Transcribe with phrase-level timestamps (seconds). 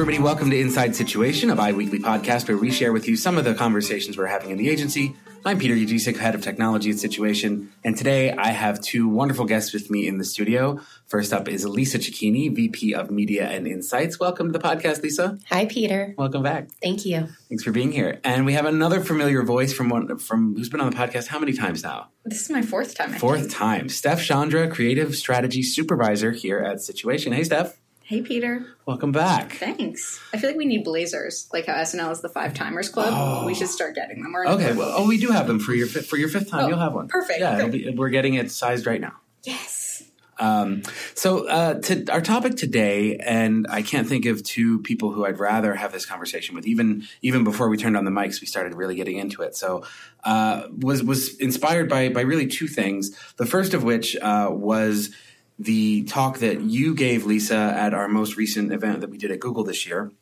[0.00, 0.22] everybody.
[0.22, 3.42] Welcome to Inside Situation, a bi weekly podcast where we share with you some of
[3.42, 5.16] the conversations we're having in the agency.
[5.44, 9.72] I'm Peter Yagecic, head of technology at Situation, and today I have two wonderful guests
[9.72, 10.78] with me in the studio.
[11.08, 14.20] First up is Lisa Cecchini, VP of Media and Insights.
[14.20, 15.36] Welcome to the podcast, Lisa.
[15.48, 16.14] Hi, Peter.
[16.16, 16.68] Welcome back.
[16.80, 17.26] Thank you.
[17.48, 18.20] Thanks for being here.
[18.22, 21.40] And we have another familiar voice from one from who's been on the podcast how
[21.40, 22.10] many times now?
[22.24, 23.14] This is my fourth time.
[23.14, 23.52] I Fourth think.
[23.52, 23.88] time.
[23.88, 27.32] Steph Chandra, Creative Strategy Supervisor here at Situation.
[27.32, 27.76] Hey, Steph.
[28.08, 28.64] Hey, Peter.
[28.86, 29.52] Welcome back.
[29.52, 30.18] Thanks.
[30.32, 33.12] I feel like we need blazers, like how SNL is the Five Timers Club.
[33.14, 33.44] Oh.
[33.44, 34.34] We should start getting them.
[34.34, 36.64] Okay, well, oh, we do have them for your fifth, for your fifth time.
[36.64, 37.08] Oh, You'll have one.
[37.08, 37.40] perfect.
[37.40, 39.12] Yeah, be, we're getting it sized right now.
[39.42, 40.04] yes.
[40.40, 45.26] Um, so, uh, to our topic today, and I can't think of two people who
[45.26, 46.66] I'd rather have this conversation with.
[46.66, 49.54] Even even before we turned on the mics, we started really getting into it.
[49.54, 49.84] So,
[50.24, 53.10] uh, was was inspired by by really two things.
[53.36, 55.10] The first of which uh, was
[55.58, 59.40] the talk that you gave Lisa at our most recent event that we did at
[59.40, 60.12] Google this year.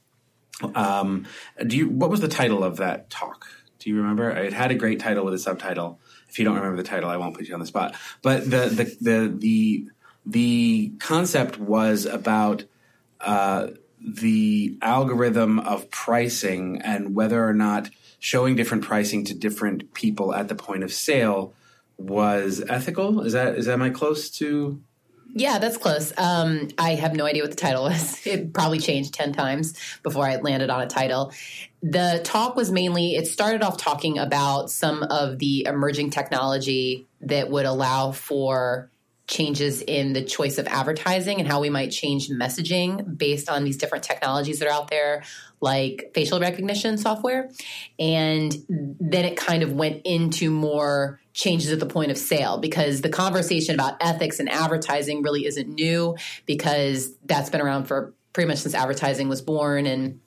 [0.74, 1.26] Um,
[1.66, 1.88] do you?
[1.88, 3.46] What was the title of that talk?
[3.78, 4.30] Do you remember?
[4.30, 6.00] It had a great title with a subtitle.
[6.28, 7.94] If you don't remember the title, I won't put you on the spot.
[8.22, 9.88] But the the the the,
[10.24, 12.64] the concept was about
[13.20, 13.68] uh,
[14.00, 20.48] the algorithm of pricing and whether or not showing different pricing to different people at
[20.48, 21.52] the point of sale
[21.98, 23.20] was ethical.
[23.20, 24.82] Is that is that my close to?
[25.34, 26.12] Yeah, that's close.
[26.16, 28.26] Um, I have no idea what the title was.
[28.26, 31.32] It probably changed 10 times before I landed on a title.
[31.82, 37.50] The talk was mainly, it started off talking about some of the emerging technology that
[37.50, 38.90] would allow for
[39.26, 43.76] changes in the choice of advertising and how we might change messaging based on these
[43.76, 45.24] different technologies that are out there,
[45.60, 47.50] like facial recognition software.
[47.98, 53.00] And then it kind of went into more changes at the point of sale because
[53.00, 58.48] the conversation about ethics and advertising really isn't new because that's been around for pretty
[58.48, 60.20] much since advertising was born and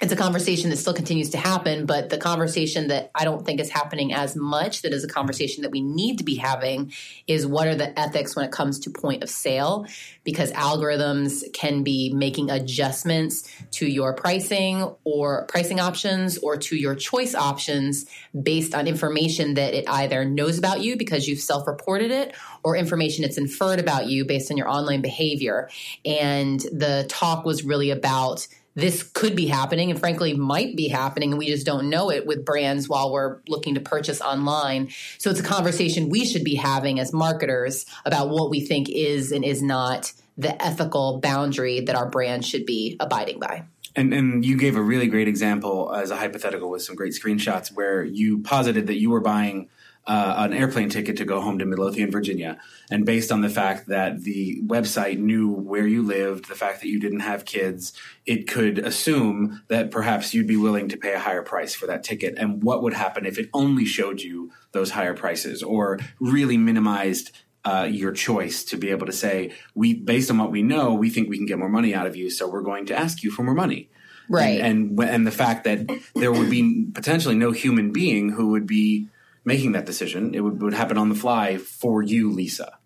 [0.00, 3.58] it's a conversation that still continues to happen, but the conversation that I don't think
[3.58, 6.92] is happening as much, that is a conversation that we need to be having,
[7.26, 9.86] is what are the ethics when it comes to point of sale?
[10.22, 16.94] Because algorithms can be making adjustments to your pricing or pricing options or to your
[16.94, 18.06] choice options
[18.40, 22.76] based on information that it either knows about you because you've self reported it or
[22.76, 25.68] information it's inferred about you based on your online behavior.
[26.04, 28.46] And the talk was really about
[28.78, 32.26] this could be happening and frankly might be happening and we just don't know it
[32.26, 34.88] with brands while we're looking to purchase online.
[35.18, 39.32] So it's a conversation we should be having as marketers about what we think is
[39.32, 43.64] and is not the ethical boundary that our brand should be abiding by.
[43.96, 47.72] And, and you gave a really great example as a hypothetical with some great screenshots
[47.72, 49.70] where you posited that you were buying
[50.08, 52.58] uh, an airplane ticket to go home to Midlothian, Virginia.
[52.90, 56.88] And based on the fact that the website knew where you lived, the fact that
[56.88, 57.92] you didn't have kids,
[58.24, 62.04] it could assume that perhaps you'd be willing to pay a higher price for that
[62.04, 62.34] ticket.
[62.38, 67.30] And what would happen if it only showed you those higher prices or really minimized
[67.66, 71.10] uh, your choice to be able to say, we, based on what we know, we
[71.10, 73.30] think we can get more money out of you, so we're going to ask you
[73.30, 73.90] for more money.
[74.30, 74.60] Right.
[74.60, 78.66] And, and and the fact that there would be potentially no human being who would
[78.66, 79.08] be
[79.48, 80.34] making that decision.
[80.34, 82.78] It would, would happen on the fly for you, Lisa.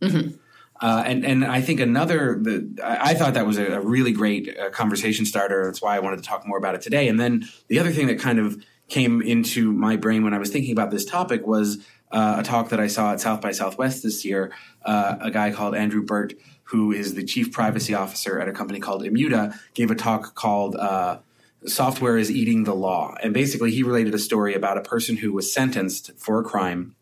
[0.81, 4.59] Uh, and and I think another the I, thought that was a, a really great
[4.59, 5.65] uh, conversation starter.
[5.67, 7.07] That's why I wanted to talk more about it today.
[7.07, 10.51] And then the other thing that kind of came into my brain when I was
[10.51, 11.79] thinking about this topic was
[12.11, 14.53] uh, a talk that I saw at South by Southwest this year.
[14.85, 16.35] Uh, a guy called Andrew Burt,
[16.65, 20.75] who is the chief privacy officer at a company called Immuta, gave a talk called.
[21.67, 23.15] Software is eating the law.
[23.23, 26.97] And basically, he related a story about a person who was sentenced for a crime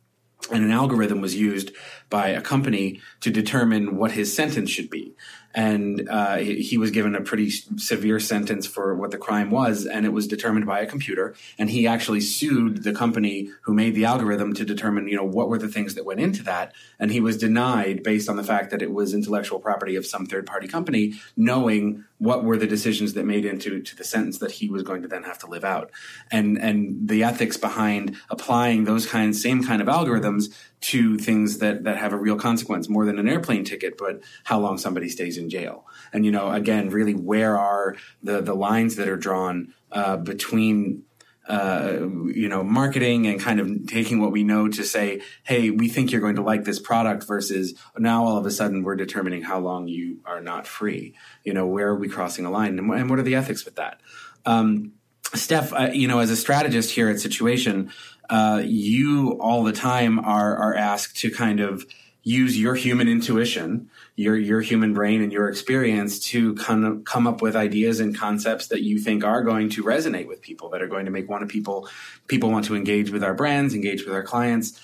[0.51, 1.73] and an algorithm was used
[2.09, 5.15] by a company to determine what his sentence should be.
[5.55, 10.07] And uh, he was given a pretty severe sentence for what the crime was, and
[10.07, 11.35] it was determined by a computer.
[11.59, 15.49] And he actually sued the company who made the algorithm to determine, you know, what
[15.49, 16.73] were the things that went into that.
[16.99, 20.27] And he was denied based on the fact that it was intellectual property of some
[20.27, 24.53] third party company, knowing what were the decisions that made into to the sentence that
[24.53, 25.91] he was going to then have to live out.
[26.31, 31.85] And and the ethics behind applying those kinds, same kind of algorithms to things that
[31.85, 35.37] that have a real consequence more than an airplane ticket but how long somebody stays
[35.37, 35.87] in jail.
[36.13, 41.05] And you know again really where are the the lines that are drawn uh, between
[41.49, 41.99] uh,
[42.33, 46.13] you know marketing and kind of taking what we know to say hey we think
[46.13, 49.59] you're going to like this product versus now all of a sudden we're determining how
[49.59, 51.15] long you are not free.
[51.45, 54.01] You know where are we crossing a line and, what are the ethics with that?
[54.47, 54.93] Um,
[55.35, 57.93] Steph, uh, you know, as a strategist here at Situation,
[58.31, 61.85] uh, you all the time are are asked to kind of
[62.23, 67.27] use your human intuition, your your human brain and your experience to kind of come
[67.27, 70.81] up with ideas and concepts that you think are going to resonate with people, that
[70.81, 71.89] are going to make one of people
[72.29, 74.81] people want to engage with our brands, engage with our clients.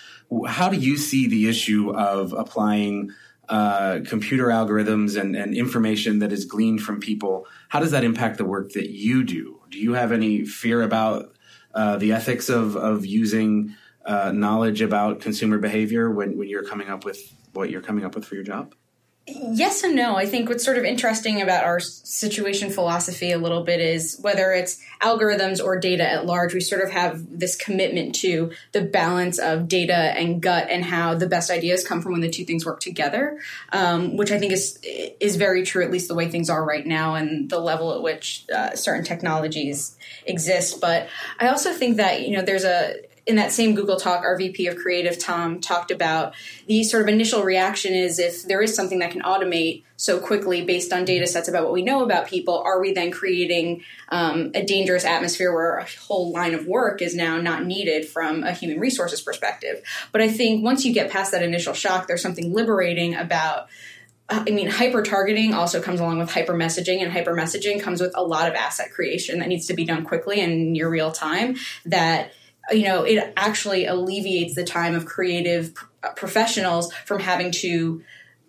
[0.48, 3.12] How do you see the issue of applying
[3.48, 7.46] uh, computer algorithms and, and information that is gleaned from people?
[7.69, 9.60] How does that impact the work that you do?
[9.70, 11.35] Do you have any fear about
[11.76, 13.76] uh, the ethics of of using
[14.06, 17.20] uh, knowledge about consumer behavior when, when you're coming up with
[17.52, 18.75] what you're coming up with for your job?
[19.28, 20.14] Yes and no.
[20.14, 24.52] I think what's sort of interesting about our situation philosophy a little bit is whether
[24.52, 29.40] it's algorithms or data at large, we sort of have this commitment to the balance
[29.40, 32.64] of data and gut and how the best ideas come from when the two things
[32.64, 33.40] work together,
[33.73, 36.87] um, which I think is is very true, at least the way things are right
[36.87, 40.81] now and the level at which uh, certain technologies exist.
[40.81, 41.08] But
[41.40, 42.94] I also think that you know there's a
[43.26, 46.34] in that same Google talk, our VP of Creative, Tom, talked about
[46.69, 50.64] the sort of initial reaction is if there is something that can automate so quickly
[50.64, 54.52] based on data sets about what we know about people, are we then creating um,
[54.55, 58.52] a dangerous atmosphere where a whole line of work is now not needed from a
[58.52, 59.82] human resources perspective?
[60.12, 63.69] But I think once you get past that initial shock, there's something liberating about
[64.29, 68.00] uh, I mean, hyper targeting also comes along with hyper messaging, and hyper messaging comes
[68.00, 71.12] with a lot of asset creation that needs to be done quickly and near real
[71.12, 71.55] time.
[71.84, 72.32] That
[72.70, 78.02] you know, it actually alleviates the time of creative uh, professionals from having to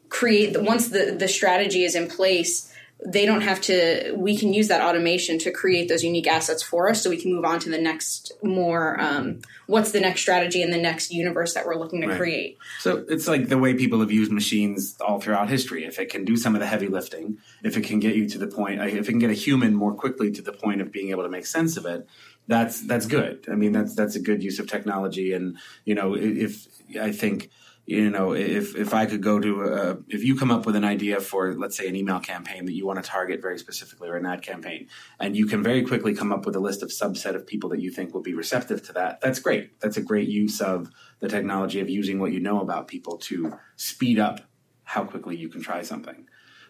[0.09, 2.73] create once the the strategy is in place
[3.05, 6.89] they don't have to we can use that automation to create those unique assets for
[6.89, 10.61] us so we can move on to the next more um, what's the next strategy
[10.63, 12.17] in the next universe that we're looking to right.
[12.17, 16.09] create so it's like the way people have used machines all throughout history if it
[16.09, 18.81] can do some of the heavy lifting if it can get you to the point
[18.81, 21.29] if it can get a human more quickly to the point of being able to
[21.29, 22.07] make sense of it
[22.47, 23.45] that's that's good.
[23.51, 25.33] I mean, that's that's a good use of technology.
[25.33, 26.67] And you know, if
[26.99, 27.49] I think
[27.85, 30.83] you know, if if I could go to a, if you come up with an
[30.83, 34.15] idea for let's say an email campaign that you want to target very specifically or
[34.15, 34.87] an ad campaign,
[35.19, 37.79] and you can very quickly come up with a list of subset of people that
[37.79, 39.21] you think will be receptive to that.
[39.21, 39.79] That's great.
[39.79, 40.89] That's a great use of
[41.19, 44.41] the technology of using what you know about people to speed up
[44.83, 46.27] how quickly you can try something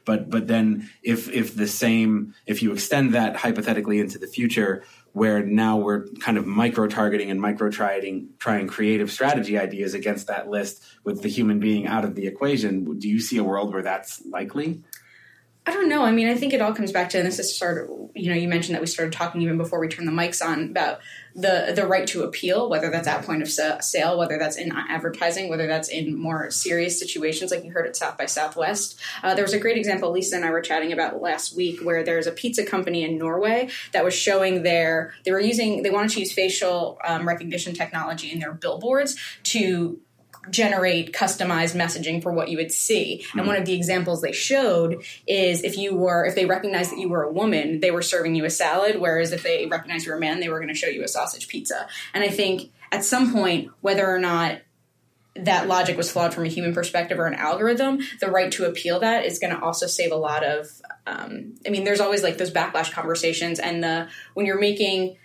[0.08, 4.84] but but then if if the same if you extend that hypothetically into the future
[5.14, 10.28] where now we're kind of micro targeting and micro trying trying creative strategy ideas against
[10.28, 13.00] that list with the human being out of the equation.
[13.00, 14.84] Do you see a world where that's likely
[15.68, 16.04] I don't know.
[16.04, 18.30] I mean, I think it all comes back to, and this is sort of, you
[18.30, 21.02] know, you mentioned that we started talking even before we turned the mics on about
[21.36, 25.50] the the right to appeal, whether that's at point of sale, whether that's in advertising,
[25.50, 28.98] whether that's in more serious situations like you heard at South by Southwest.
[29.22, 32.02] Uh, there was a great example Lisa and I were chatting about last week where
[32.02, 36.12] there's a pizza company in Norway that was showing their, they were using, they wanted
[36.12, 40.00] to use facial um, recognition technology in their billboards to
[40.50, 43.26] generate customized messaging for what you would see.
[43.34, 43.48] And hmm.
[43.48, 47.10] one of the examples they showed is if you were, if they recognized that you
[47.10, 50.18] were a woman, they were serving you a salad, whereas if they recognized you were
[50.18, 51.88] a man, they were going to show you a sausage pizza.
[52.14, 54.62] And I think at some point, whether or not
[55.36, 59.00] that logic was flawed from a human perspective or an algorithm, the right to appeal
[59.02, 60.68] that is going to also save a lot of.
[61.06, 65.18] Um, I mean, there's always like those backlash conversations, and the when you're making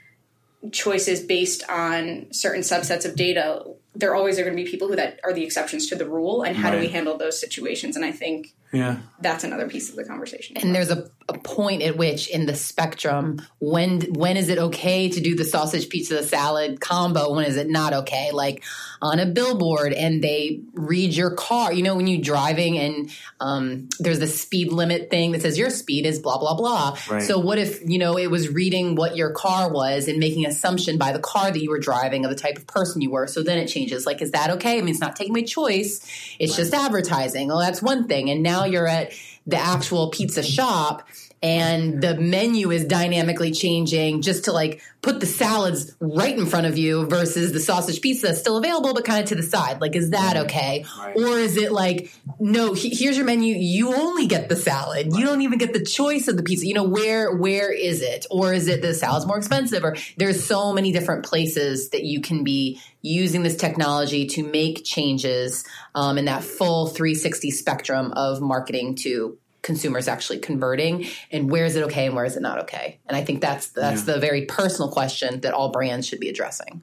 [0.71, 4.97] choices based on certain subsets of data, there always are going to be people who
[4.97, 6.77] that are the exceptions to the rule, and how right.
[6.77, 7.97] do we handle those situations?
[7.97, 10.57] And I think yeah, that's another piece of the conversation.
[10.57, 15.11] And there's a, a point at which in the spectrum when when is it okay
[15.11, 17.35] to do the sausage pizza salad combo?
[17.35, 18.31] When is it not okay?
[18.33, 18.65] Like
[19.03, 21.73] on a billboard, and they read your car.
[21.73, 23.11] You know, when you're driving, and
[23.41, 26.97] um, there's the speed limit thing that says your speed is blah blah blah.
[27.11, 27.23] Right.
[27.23, 30.99] So what if you know it was reading what your car was and making assumption
[30.99, 33.27] by the car that you were driving of the type of person you were?
[33.27, 34.07] So then it changes.
[34.07, 34.79] Like, is that okay?
[34.79, 36.01] I mean, it's not taking my choice.
[36.39, 36.59] It's right.
[36.59, 37.49] just advertising.
[37.49, 38.31] Well, that's one thing.
[38.31, 39.13] And now you're at
[39.47, 41.07] the actual pizza shop
[41.43, 46.67] and the menu is dynamically changing just to like put the salads right in front
[46.67, 49.81] of you versus the sausage pizza still available but kind of to the side.
[49.81, 50.85] Like is that okay?
[50.99, 51.17] Right.
[51.17, 53.57] or is it like no he, here's your menu.
[53.57, 55.09] You only get the salad.
[55.11, 55.19] Right.
[55.19, 56.67] you don't even get the choice of the pizza.
[56.67, 58.27] You know where where is it?
[58.31, 59.83] Or is it the salad's more expensive?
[59.85, 64.85] Or there's so many different places that you can be using this technology to make
[64.85, 65.65] changes
[65.97, 71.77] um, in that full 360 spectrum of marketing to consumers actually converting and where is
[71.77, 73.01] it okay and where is it not okay.
[73.07, 74.15] And i think that's that's yeah.
[74.15, 76.83] the very personal question that all brands should be addressing.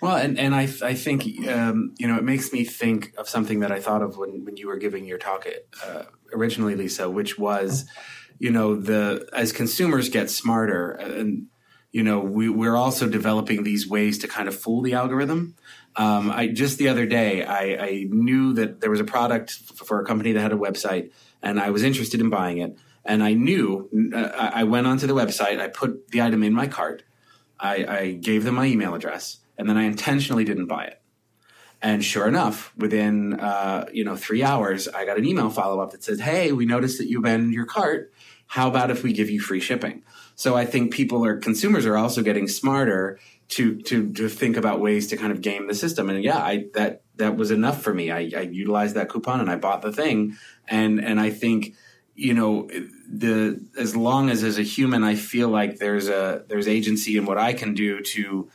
[0.00, 3.60] Well and, and i, I think um, you know it makes me think of something
[3.60, 5.46] that i thought of when, when you were giving your talk
[5.86, 7.84] uh, originally lisa which was
[8.38, 11.46] you know the as consumers get smarter and
[11.92, 15.54] you know we, we're also developing these ways to kind of fool the algorithm.
[15.96, 20.00] Um, I just the other day, I, I knew that there was a product for
[20.00, 21.10] a company that had a website,
[21.42, 22.76] and I was interested in buying it.
[23.04, 26.66] And I knew uh, I went onto the website, I put the item in my
[26.66, 27.02] cart,
[27.58, 31.00] I, I gave them my email address, and then I intentionally didn't buy it.
[31.82, 35.92] And sure enough, within uh, you know three hours, I got an email follow up
[35.92, 38.12] that says, "Hey, we noticed that you abandoned your cart.
[38.46, 40.02] How about if we give you free shipping?"
[40.40, 43.18] So I think people or consumers are also getting smarter
[43.48, 46.08] to to to think about ways to kind of game the system.
[46.08, 48.10] And yeah, I that that was enough for me.
[48.10, 50.38] I, I utilized that coupon and I bought the thing.
[50.66, 51.74] And and I think
[52.14, 52.70] you know
[53.06, 57.26] the as long as as a human, I feel like there's a there's agency in
[57.26, 58.48] what I can do to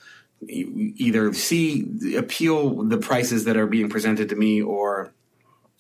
[0.49, 5.13] either see appeal the prices that are being presented to me or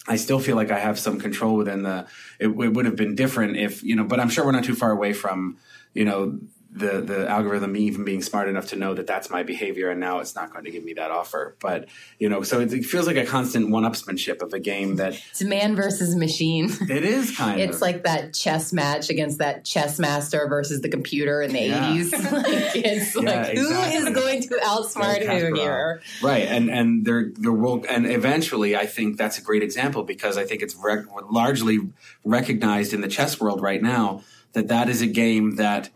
[0.07, 2.07] I still feel like I have some control within the.
[2.39, 4.75] It, it, would have been different if you know, but I'm sure we're not too
[4.75, 5.57] far away from
[5.93, 6.39] you know
[6.75, 10.19] the the algorithm even being smart enough to know that that's my behavior and now
[10.19, 11.55] it's not going to give me that offer.
[11.61, 11.87] But
[12.19, 15.41] you know so it, it feels like a constant one-upsmanship of a game that it's
[15.41, 16.69] man versus machine.
[16.89, 17.81] It is kind of it's of.
[17.81, 21.93] like that chess match against that chess master versus the computer in the yeah.
[21.93, 23.61] 80s like it's yeah, like exactly.
[23.61, 26.01] who is going to outsmart who here?
[26.21, 30.37] Right and and there there will and eventually i think that's a great example because
[30.37, 31.79] i think it's rec- largely
[32.23, 34.21] recognized in the chess world right now
[34.53, 35.89] that that is a game that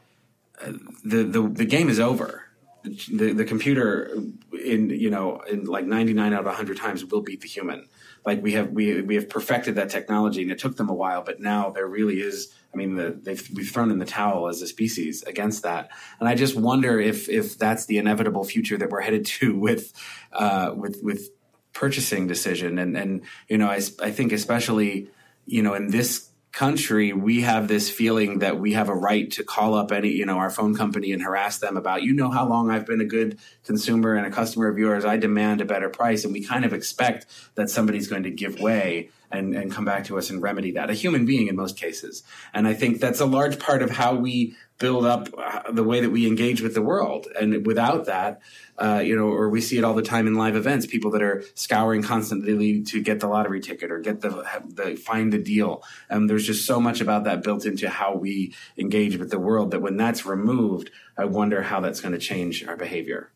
[1.04, 2.44] the, the the game is over.
[2.84, 4.16] The the computer
[4.54, 7.88] in you know in like 99 out of 100 times will beat the human.
[8.26, 11.24] Like we have we we have perfected that technology and it took them a while,
[11.24, 12.54] but now there really is.
[12.74, 15.90] I mean, the, they've we've thrown in the towel as a species against that,
[16.20, 19.92] and I just wonder if if that's the inevitable future that we're headed to with
[20.32, 21.30] uh, with with
[21.74, 25.10] purchasing decision and and you know I I think especially
[25.46, 29.44] you know in this country, we have this feeling that we have a right to
[29.44, 32.48] call up any, you know, our phone company and harass them about, you know, how
[32.48, 35.06] long I've been a good consumer and a customer of yours.
[35.06, 36.24] I demand a better price.
[36.24, 40.06] And we kind of expect that somebody's going to give way and, and come back
[40.06, 40.90] to us and remedy that.
[40.90, 42.24] A human being in most cases.
[42.54, 46.00] And I think that's a large part of how we build up uh, the way
[46.00, 47.28] that we engage with the world.
[47.40, 48.42] And without that,
[48.78, 51.22] uh, you know, or we see it all the time in live events, people that
[51.22, 54.30] are scouring constantly to get the lottery ticket or get the,
[54.68, 55.84] the find the deal.
[56.10, 59.72] Um, there's just so much about that built into how we engage with the world
[59.72, 63.32] that when that's removed, I wonder how that's going to change our behavior.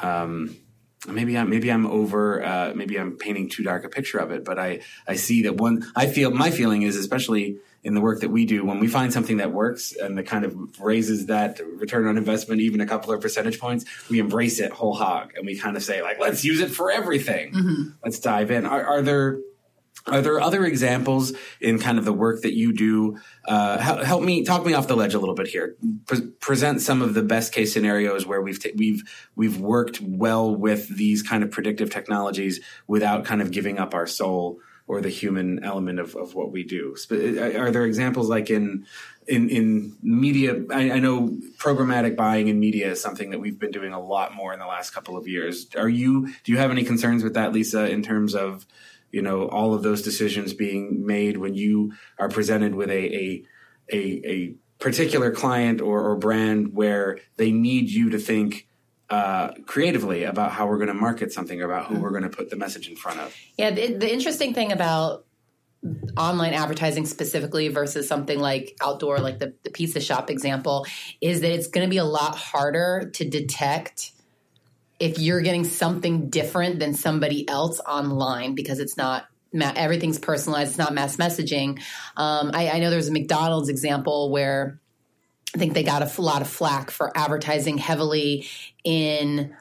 [0.00, 0.56] Um,
[1.06, 4.44] maybe I'm maybe I'm over uh, maybe I'm painting too dark a picture of it,
[4.44, 8.20] but I I see that one I feel my feeling is especially in the work
[8.20, 11.60] that we do when we find something that works and that kind of raises that
[11.76, 15.46] return on investment even a couple of percentage points, we embrace it whole hog and
[15.46, 17.52] we kind of say like let's use it for everything.
[17.52, 17.82] Mm-hmm.
[18.04, 18.66] Let's dive in.
[18.66, 19.38] Are, are there
[20.06, 23.18] are there other examples in kind of the work that you do?
[23.46, 25.76] Uh, help, me talk me off the ledge a little bit here.
[26.06, 29.02] Pre- present some of the best case scenarios where we've we've
[29.34, 34.06] we've worked well with these kind of predictive technologies without kind of giving up our
[34.06, 36.94] soul or the human element of, of what we do.
[37.10, 38.86] Are there examples like in
[39.26, 40.62] in in media?
[40.70, 44.34] I, I know programmatic buying in media is something that we've been doing a lot
[44.34, 45.66] more in the last couple of years.
[45.76, 48.66] Are you do you have any concerns with that, Lisa, in terms of
[49.16, 53.44] you know all of those decisions being made when you are presented with a a
[53.90, 58.68] a, a particular client or, or brand where they need you to think
[59.08, 62.28] uh, creatively about how we're going to market something or about who we're going to
[62.28, 63.34] put the message in front of.
[63.56, 65.24] Yeah, the, the, interesting thing about
[66.18, 70.84] online advertising specifically versus something like outdoor, like the, the pizza shop example,
[71.22, 74.12] is that it's going to be a lot harder to detect
[74.98, 80.78] if you're getting something different than somebody else online because it's not everything's personalized it's
[80.78, 81.80] not mass messaging
[82.16, 84.80] um, I, I know there's a mcdonald's example where
[85.54, 88.46] i think they got a lot of flack for advertising heavily
[88.84, 89.54] in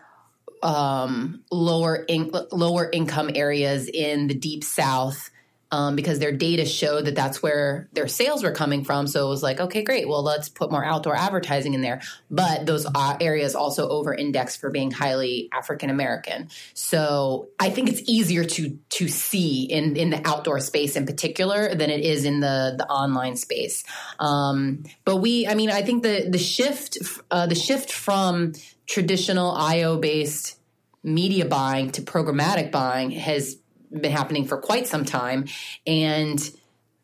[0.64, 5.30] um, lower in, lower income areas in the deep south
[5.76, 9.08] um, because their data showed that that's where their sales were coming from.
[9.08, 10.08] So it was like, okay, great.
[10.08, 12.02] Well, let's put more outdoor advertising in there.
[12.32, 12.88] But those
[13.20, 16.48] areas also over index for being highly African American.
[16.74, 21.76] So I think it's easier to to see in in the outdoor space in particular
[21.76, 23.84] than it is in the the online space.
[24.18, 26.98] Um, but we, I mean, I think the the shift
[27.32, 28.54] uh, the shift from
[28.88, 30.58] traditional IO based
[31.04, 33.58] media buying to programmatic buying has
[34.02, 35.46] been happening for quite some time.
[35.86, 36.40] And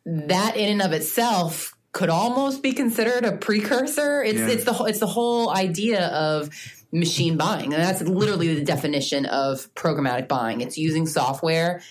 [0.06, 4.24] that in and of itself could almost be considered a precursor.
[4.24, 4.48] It's yeah.
[4.48, 6.50] it's the it's the whole idea of
[6.92, 7.74] machine buying.
[7.74, 10.62] And that's literally the definition of programmatic buying.
[10.62, 11.82] It's using software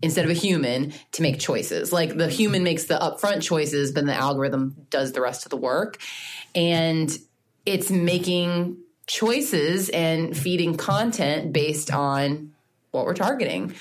[0.00, 1.92] instead of a human to make choices.
[1.92, 5.56] Like the human makes the upfront choices, but the algorithm does the rest of the
[5.56, 5.98] work.
[6.54, 7.10] And
[7.66, 12.52] it's making choices and feeding content based on
[12.90, 13.74] what we're targeting.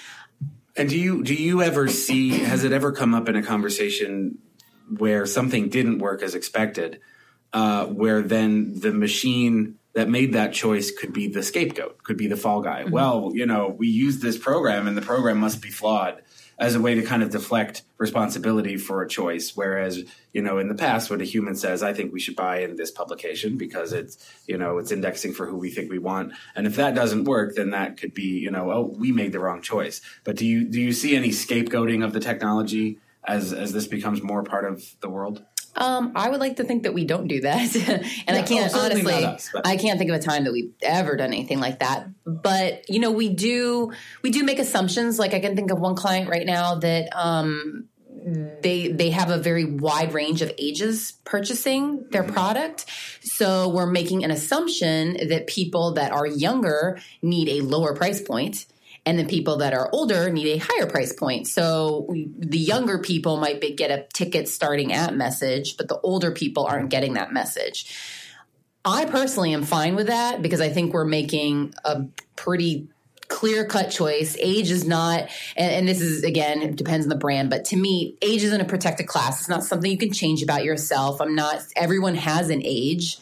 [0.78, 4.38] And do you do you ever see has it ever come up in a conversation
[4.98, 7.02] where something didn't work as expected,
[7.52, 12.28] uh, where then the machine that made that choice could be the scapegoat, could be
[12.28, 12.84] the fall guy.
[12.84, 12.92] Mm-hmm.
[12.92, 16.22] Well, you know, we used this program and the program must be flawed
[16.60, 19.56] as a way to kind of deflect responsibility for a choice.
[19.56, 22.62] Whereas, you know, in the past, when a human says, I think we should buy
[22.62, 26.34] in this publication because it's, you know, it's indexing for who we think we want.
[26.56, 29.40] And if that doesn't work, then that could be, you know, oh, we made the
[29.40, 30.02] wrong choice.
[30.24, 34.24] But do you, do you see any scapegoating of the technology as, as this becomes
[34.24, 35.44] more part of the world?
[35.78, 38.74] Um, I would like to think that we don't do that, and yeah, I can't
[38.74, 39.14] oh, honestly.
[39.14, 42.08] Us, I can't think of a time that we've ever done anything like that.
[42.26, 43.94] But you know, we do
[44.24, 45.20] we do make assumptions.
[45.20, 47.88] Like I can think of one client right now that um,
[48.62, 52.34] they they have a very wide range of ages purchasing their mm-hmm.
[52.34, 52.86] product.
[53.22, 58.66] So we're making an assumption that people that are younger need a lower price point
[59.08, 61.48] and then people that are older need a higher price point.
[61.48, 65.98] So we, the younger people might be, get a ticket starting at message, but the
[66.02, 67.98] older people aren't getting that message.
[68.84, 72.04] I personally am fine with that because I think we're making a
[72.36, 72.90] pretty
[73.30, 74.36] clear cut choice.
[74.42, 77.78] Age is not, and, and, this is again, it depends on the brand, but to
[77.78, 79.40] me, age isn't a protected class.
[79.40, 81.22] It's not something you can change about yourself.
[81.22, 83.20] I'm not, everyone has an age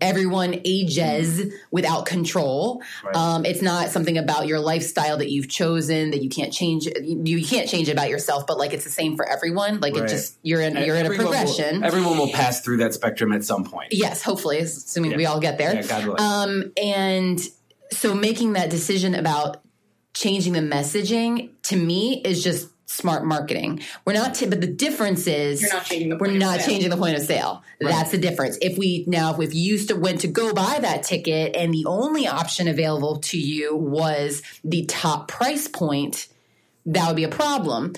[0.00, 2.82] everyone ages without control.
[3.04, 3.16] Right.
[3.16, 6.86] Um, it's not something about your lifestyle that you've chosen that you can't change.
[6.86, 9.80] You, you can't change about yourself, but like it's the same for everyone.
[9.80, 10.04] Like right.
[10.04, 11.80] it just you're in you're in a progression.
[11.80, 13.92] Will, everyone will pass through that spectrum at some point.
[13.92, 15.16] Yes, hopefully, assuming yeah.
[15.16, 15.74] we all get there.
[15.74, 17.40] Yeah, um, and
[17.92, 19.62] so making that decision about
[20.14, 23.80] changing the messaging to me is just smart marketing.
[24.04, 27.22] We're not, t- but the difference is not the we're not changing the point of
[27.22, 27.62] sale.
[27.80, 27.90] Right.
[27.90, 28.58] That's the difference.
[28.62, 31.84] If we now, if you used to went to go buy that ticket and the
[31.86, 36.28] only option available to you was the top price point,
[36.86, 37.94] that would be a problem.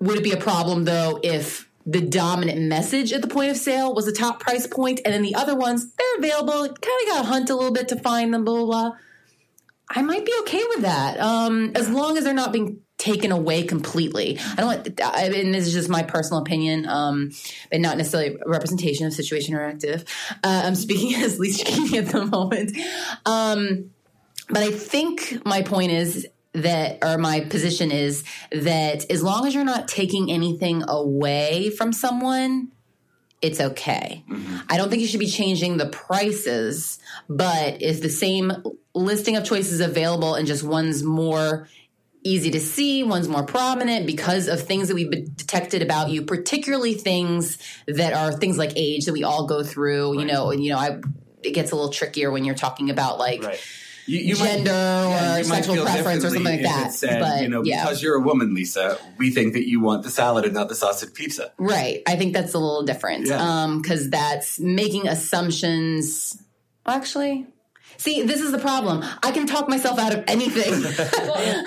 [0.00, 3.94] Would it be a problem though if the dominant message at the point of sale
[3.94, 6.52] was the top price point, and then the other ones they're available.
[6.52, 8.44] Kind of got to hunt a little bit to find them.
[8.44, 8.66] Blah blah.
[8.66, 8.92] blah.
[9.88, 13.62] I might be okay with that, um, as long as they're not being taken away
[13.62, 14.38] completely.
[14.38, 17.32] I don't want, I mean, this is just my personal opinion, um,
[17.70, 20.08] and not necessarily a representation of Situation Interactive.
[20.42, 22.76] Uh, I'm speaking as Lisa Cecchini at the moment.
[23.26, 23.90] Um,
[24.48, 29.54] but I think my point is that, or my position is that as long as
[29.54, 32.70] you're not taking anything away from someone,
[33.42, 34.24] it's okay.
[34.30, 34.56] Mm-hmm.
[34.70, 38.50] I don't think you should be changing the prices, but if the same
[38.94, 41.68] listing of choices available and just one's more
[42.24, 46.94] easy to see, one's more prominent because of things that we've detected about you, particularly
[46.94, 50.12] things that are things like age that we all go through.
[50.12, 50.20] Right.
[50.20, 51.00] You know, and you know, I
[51.42, 53.44] it gets a little trickier when you're talking about like.
[53.44, 53.60] Right.
[54.06, 56.92] You, you gender might, yeah, or sexual preference or something like that.
[56.92, 57.84] Said, but you know, yeah.
[57.84, 60.74] because you're a woman, Lisa, we think that you want the salad and not the
[60.74, 61.54] sausage pizza.
[61.56, 62.02] Right.
[62.06, 63.28] I think that's a little different.
[63.28, 63.40] Yeah.
[63.40, 66.36] Um, because that's making assumptions.
[66.84, 67.46] Actually,
[67.98, 69.04] See, this is the problem.
[69.22, 70.72] I can talk myself out of anything.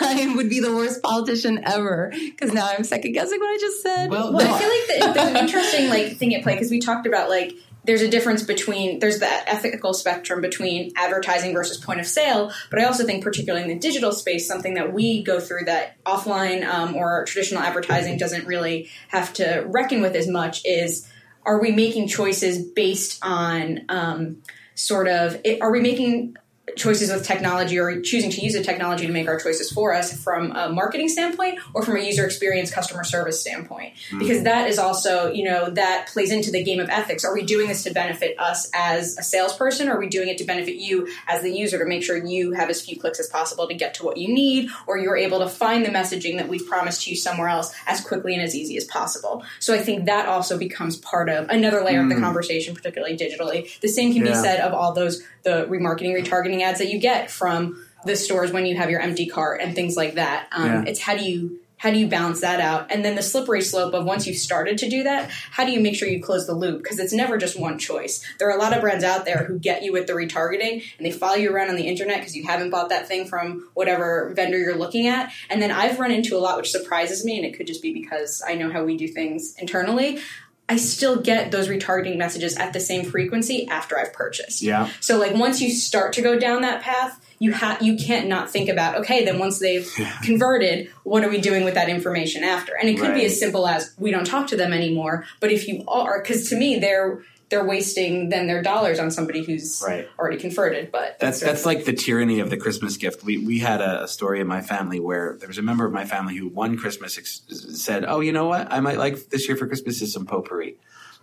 [0.02, 3.82] I would be the worst politician ever because now I'm second guessing what I just
[3.82, 4.10] said.
[4.10, 4.54] Well, well no.
[4.54, 7.30] I feel like the, there's an interesting like thing at play because we talked about
[7.30, 7.54] like
[7.88, 12.80] there's a difference between there's that ethical spectrum between advertising versus point of sale but
[12.80, 16.68] i also think particularly in the digital space something that we go through that offline
[16.68, 21.10] um, or traditional advertising doesn't really have to reckon with as much is
[21.44, 24.44] are we making choices based on um,
[24.78, 26.38] sort of it, are we making
[26.75, 30.21] choices with technology or choosing to use a technology to make our choices for us
[30.21, 34.19] from a marketing standpoint or from a user experience customer service standpoint mm-hmm.
[34.19, 37.43] because that is also you know that plays into the game of ethics are we
[37.43, 40.75] doing this to benefit us as a salesperson or are we doing it to benefit
[40.75, 43.73] you as the user to make sure you have as few clicks as possible to
[43.73, 47.08] get to what you need or you're able to find the messaging that we've promised
[47.08, 50.58] you somewhere else as quickly and as easy as possible so i think that also
[50.58, 52.03] becomes part of another layer mm.
[52.03, 52.21] of the mm.
[52.21, 54.34] conversation particularly digitally the same can yeah.
[54.34, 58.52] be said of all those the remarketing retargeting ads that you get from the stores
[58.52, 60.48] when you have your empty cart and things like that.
[60.52, 60.84] Um, yeah.
[60.88, 62.91] It's how do you how do you balance that out?
[62.91, 65.80] And then the slippery slope of once you've started to do that, how do you
[65.80, 66.82] make sure you close the loop?
[66.82, 68.26] Because it's never just one choice.
[68.39, 71.06] There are a lot of brands out there who get you with the retargeting and
[71.06, 74.34] they follow you around on the internet because you haven't bought that thing from whatever
[74.36, 75.32] vendor you're looking at.
[75.52, 77.93] And then I've run into a lot which surprises me, and it could just be
[77.93, 80.20] because I know how we do things internally.
[80.69, 84.62] I still get those retargeting messages at the same frequency after I've purchased.
[84.62, 84.89] Yeah.
[84.99, 88.49] So like once you start to go down that path, you have you can't not
[88.49, 89.89] think about okay, then once they've
[90.23, 92.73] converted, what are we doing with that information after?
[92.75, 93.15] And it could right.
[93.15, 95.25] be as simple as we don't talk to them anymore.
[95.39, 99.43] But if you are, because to me they're they're wasting then their dollars on somebody
[99.43, 100.07] who's Right.
[100.19, 100.91] already converted.
[100.91, 103.23] But That's of- that's like the tyranny of the Christmas gift.
[103.23, 105.93] We we had a, a story in my family where there was a member of
[105.93, 107.41] my family who one Christmas ex-
[107.81, 108.71] said, "Oh, you know what?
[108.71, 110.77] I might like this year for Christmas is some potpourri,"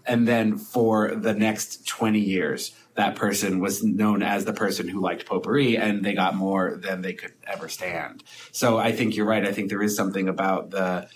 [0.06, 5.00] and then for the next twenty years, that person was known as the person who
[5.00, 8.22] liked potpourri, and they got more than they could ever stand.
[8.52, 9.44] So I think you're right.
[9.46, 11.08] I think there is something about the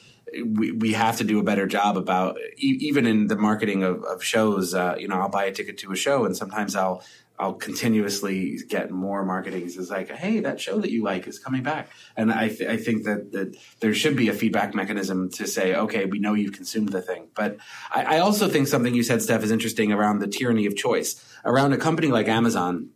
[0.45, 4.23] we, we have to do a better job about even in the marketing of, of
[4.23, 4.75] shows.
[4.75, 7.03] Uh, you know, I'll buy a ticket to a show, and sometimes I'll
[7.41, 9.63] I'll continuously get more marketing.
[9.63, 12.77] It's like, hey, that show that you like is coming back, and I th- I
[12.77, 16.55] think that that there should be a feedback mechanism to say, okay, we know you've
[16.55, 17.59] consumed the thing, but
[17.91, 21.25] I, I also think something you said, Steph, is interesting around the tyranny of choice
[21.45, 22.91] around a company like Amazon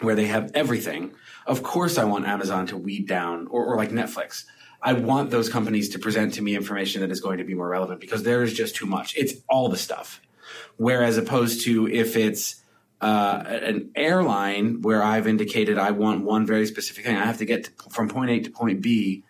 [0.00, 1.12] where they have everything.
[1.46, 4.44] Of course, I want Amazon to weed down, or, or like Netflix.
[4.82, 7.68] I want those companies to present to me information that is going to be more
[7.68, 9.16] relevant because there is just too much.
[9.16, 10.20] It's all the stuff.
[10.76, 12.62] Whereas opposed to if it's
[13.00, 17.44] uh, an airline where I've indicated I want one very specific thing, I have to
[17.44, 19.24] get to, from point A to point B.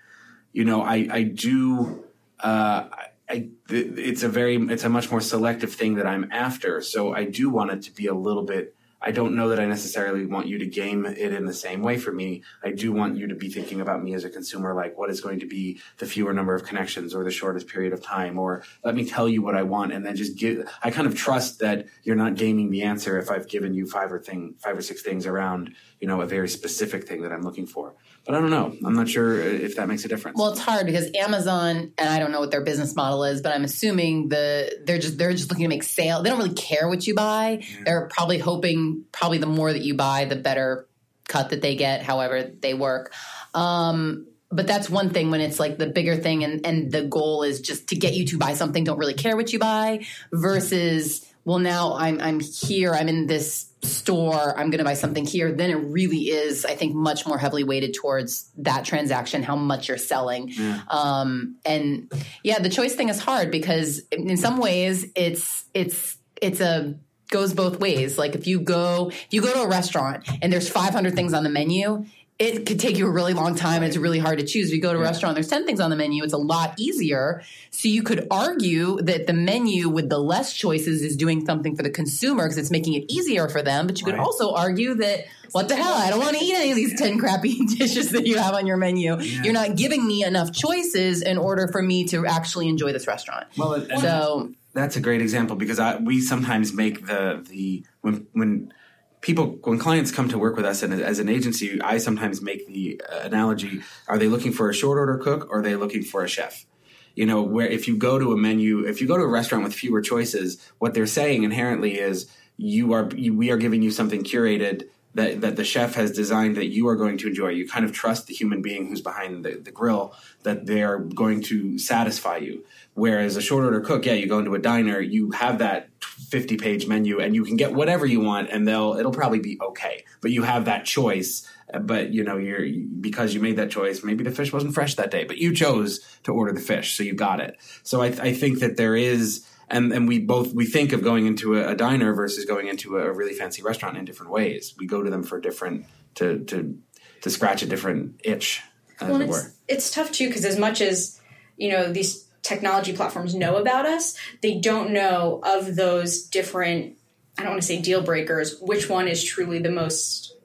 [0.52, 2.04] You know, I I do.
[2.40, 2.88] Uh,
[3.28, 6.82] I, it's a very it's a much more selective thing that I'm after.
[6.82, 8.74] So I do want it to be a little bit.
[9.04, 11.98] I don't know that I necessarily want you to game it in the same way
[11.98, 12.42] for me.
[12.62, 15.20] I do want you to be thinking about me as a consumer, like what is
[15.20, 18.62] going to be the fewer number of connections or the shortest period of time, or
[18.84, 20.68] let me tell you what I want and then just give.
[20.82, 24.12] I kind of trust that you're not gaming the answer if I've given you five
[24.12, 27.42] or thing, five or six things around, you know, a very specific thing that I'm
[27.42, 27.94] looking for.
[28.26, 28.76] But I don't know.
[28.84, 30.36] I'm not sure if that makes a difference.
[30.36, 33.54] Well, it's hard because Amazon, and I don't know what their business model is, but
[33.54, 36.20] I'm assuming the they're just they're just looking to make sale.
[36.20, 37.64] They don't really care what you buy.
[37.84, 40.88] They're probably hoping probably the more that you buy, the better
[41.28, 42.02] cut that they get.
[42.02, 43.14] However, they work.
[43.54, 47.44] Um, but that's one thing when it's like the bigger thing, and and the goal
[47.44, 48.82] is just to get you to buy something.
[48.82, 50.04] Don't really care what you buy.
[50.32, 52.92] Versus, well, now I'm I'm here.
[52.94, 56.72] I'm in this store i'm going to buy something here then it really is i
[56.76, 60.82] think much more heavily weighted towards that transaction how much you're selling Yeah.
[60.88, 62.08] um and
[62.44, 66.94] yeah the choice thing is hard because in in some ways it's it's it's a
[67.28, 70.68] goes both ways like if you go if you go to a restaurant and there's
[70.68, 72.04] 500 things on the menu
[72.38, 74.74] it could take you a really long time and it's really hard to choose if
[74.74, 77.42] you go to a restaurant there's 10 things on the menu it's a lot easier
[77.70, 81.82] so you could argue that the menu with the less choices is doing something for
[81.82, 83.86] the consumer because it's making it easier for them.
[83.86, 84.20] But you could Right.
[84.22, 85.92] also argue that what the hell?
[85.94, 88.66] I don't want to eat any of these 10 crappy dishes that you have on
[88.66, 89.18] your menu.
[89.20, 93.46] You're not giving me enough choices in order for me to actually enjoy this restaurant.
[93.56, 98.72] well, So That's a great example because I, we sometimes make the the when when
[99.22, 102.66] people when clients come to work with us and as an agency, I sometimes make
[102.66, 106.02] the uh, analogy: Are they looking for a short order cook or are they looking
[106.02, 106.66] for a chef?
[107.14, 109.64] You know, where if you go to a menu, if you go to a restaurant
[109.64, 113.90] with fewer choices, what they're saying inherently is you are you, we are giving you
[113.90, 117.48] something curated that, that the chef has designed that you are going to enjoy.
[117.48, 120.98] You kind of trust the human being who's behind the, the grill that they are
[120.98, 122.64] going to satisfy you.
[122.94, 126.58] Whereas a short order cook, yeah, you go into a diner, you have that 50
[126.58, 130.04] page menu and you can get whatever you want and they'll, it'll probably be okay.
[130.20, 131.48] But you have that choice.
[131.80, 132.66] But you know, you're,
[133.00, 136.00] because you made that choice, maybe the fish wasn't fresh that day, but you chose
[136.24, 136.94] to order the fish.
[136.94, 137.56] So you got it.
[137.82, 141.26] So I, I think that there is, and and we both we think of going
[141.26, 144.74] into a, a diner versus going into a really fancy restaurant in different ways.
[144.78, 146.78] We go to them for different to to
[147.22, 148.60] to scratch a different itch,
[149.00, 151.18] as Well, it it's, it's tough too because as much as
[151.56, 156.96] you know these technology platforms know about us, they don't know of those different.
[157.38, 158.58] I don't want to say deal breakers.
[158.60, 160.36] Which one is truly the most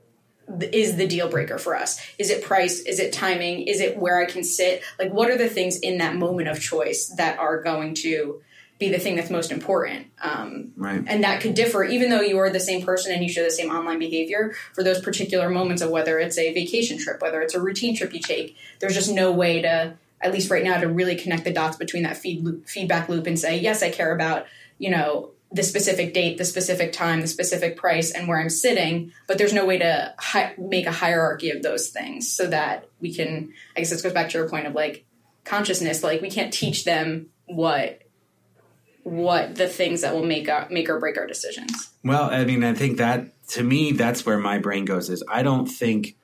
[0.72, 2.00] is the deal breaker for us?
[2.18, 2.80] Is it price?
[2.80, 3.64] Is it timing?
[3.64, 4.82] Is it where I can sit?
[4.98, 8.42] Like, what are the things in that moment of choice that are going to
[8.80, 10.08] be the thing that's most important?
[10.22, 11.04] Um, Right.
[11.06, 13.52] and that could differ even though you are the same person and you share the
[13.52, 17.56] same online behavior for those particular moments of whether it's a vacation trip whether it's
[17.56, 20.88] a routine trip you take there's just no way to at least right now to
[20.88, 24.14] really connect the dots between that feed loop, feedback loop and say yes i care
[24.14, 24.46] about
[24.78, 29.12] you know the specific date the specific time the specific price and where i'm sitting
[29.28, 33.14] but there's no way to hi- make a hierarchy of those things so that we
[33.14, 35.06] can i guess this goes back to your point of like
[35.46, 38.02] consciousness like we can't teach them what
[39.08, 41.90] what the things that will make a, make or break our decisions.
[42.04, 45.10] Well, I mean, I think that to me, that's where my brain goes.
[45.10, 46.18] Is I don't think,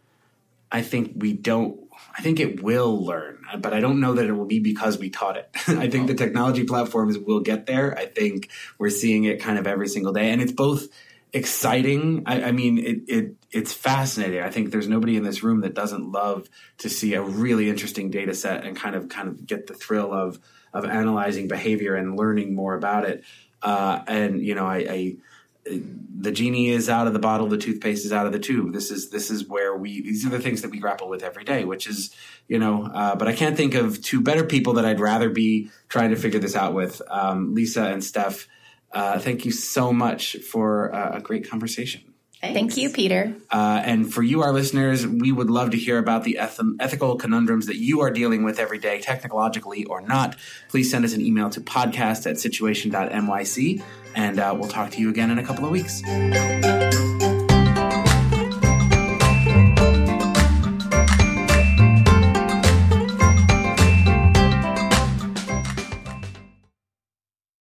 [0.72, 1.80] I think we don't.
[2.16, 5.10] I think it will learn, but I don't know that it will be because we
[5.10, 5.50] taught it.
[5.68, 7.98] I think the technology platforms will get there.
[7.98, 10.88] I think we're seeing it kind of every single day, and it's both
[11.34, 12.24] exciting.
[12.28, 14.42] I, I mean, it, it it's fascinating.
[14.42, 16.50] I think there's nobody in this room that doesn't love
[16.80, 20.14] to see a really interesting data set and kind of kind of get the thrill
[20.14, 20.40] of
[20.72, 23.24] of analyzing behavior and learning more about it.
[23.62, 25.16] Uh, and you know, I, I
[25.66, 28.74] the genie is out of the bottle, the toothpaste is out of the tube.
[28.74, 31.44] This is this is where we these are the things that we grapple with every
[31.44, 32.14] day, which is
[32.48, 32.86] you know.
[32.86, 36.16] Uh, but I can't think of two better people that I'd rather be trying to
[36.16, 38.48] figure this out with, um, Lisa and Steph.
[38.92, 42.13] Uh, thank you so much for uh, a great conversation.
[42.44, 42.60] Thanks.
[42.60, 43.34] Thank you, Peter.
[43.50, 47.16] Uh, and for you, our listeners, we would love to hear about the eth- ethical
[47.16, 50.36] conundrums that you are dealing with every day, technologically or not.
[50.68, 53.82] Please send us an email to podcast at situation.nyc,
[54.14, 56.04] and uh, we'll talk to you again in a couple of weeks.